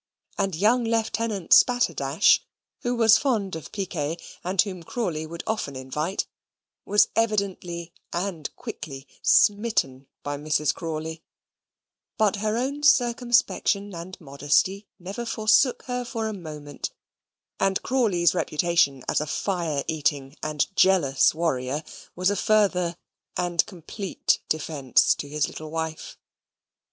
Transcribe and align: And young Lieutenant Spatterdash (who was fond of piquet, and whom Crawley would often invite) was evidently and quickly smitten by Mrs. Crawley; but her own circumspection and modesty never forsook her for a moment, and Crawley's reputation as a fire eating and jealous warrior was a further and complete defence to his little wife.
And 0.35 0.55
young 0.55 0.83
Lieutenant 0.83 1.51
Spatterdash 1.53 2.39
(who 2.81 2.95
was 2.95 3.19
fond 3.19 3.55
of 3.55 3.71
piquet, 3.71 4.17
and 4.43 4.59
whom 4.59 4.81
Crawley 4.81 5.27
would 5.27 5.43
often 5.45 5.75
invite) 5.75 6.25
was 6.85 7.09
evidently 7.15 7.93
and 8.11 8.49
quickly 8.55 9.07
smitten 9.21 10.07
by 10.23 10.37
Mrs. 10.37 10.73
Crawley; 10.73 11.21
but 12.17 12.37
her 12.37 12.57
own 12.57 12.81
circumspection 12.81 13.93
and 13.93 14.19
modesty 14.19 14.87
never 14.97 15.23
forsook 15.23 15.83
her 15.83 16.03
for 16.03 16.27
a 16.27 16.33
moment, 16.33 16.89
and 17.59 17.83
Crawley's 17.83 18.33
reputation 18.33 19.03
as 19.07 19.21
a 19.21 19.27
fire 19.27 19.83
eating 19.87 20.35
and 20.41 20.65
jealous 20.75 21.35
warrior 21.35 21.83
was 22.15 22.31
a 22.31 22.35
further 22.35 22.97
and 23.37 23.63
complete 23.67 24.41
defence 24.49 25.13
to 25.13 25.29
his 25.29 25.47
little 25.47 25.69
wife. 25.69 26.17